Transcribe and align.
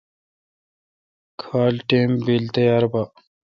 کھال 1.41 1.75
ٹئم 1.89 2.11
بل 2.25 2.43
تیار 2.55 2.83
با۔ 2.91 3.03